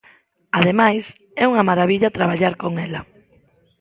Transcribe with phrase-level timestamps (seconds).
[0.59, 1.03] Ademais,
[1.41, 3.01] é unha marabilla traballar con ela.